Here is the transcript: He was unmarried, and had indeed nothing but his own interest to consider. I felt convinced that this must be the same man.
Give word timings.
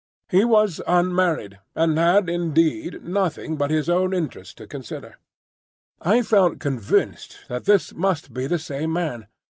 He 0.29 0.43
was 0.43 0.81
unmarried, 0.87 1.59
and 1.75 1.95
had 1.95 2.27
indeed 2.27 3.03
nothing 3.03 3.55
but 3.55 3.69
his 3.69 3.87
own 3.87 4.15
interest 4.15 4.57
to 4.57 4.65
consider. 4.65 5.19
I 6.01 6.23
felt 6.23 6.57
convinced 6.57 7.41
that 7.49 7.65
this 7.65 7.93
must 7.93 8.33
be 8.33 8.47
the 8.47 8.57
same 8.57 8.93
man. 8.93 9.27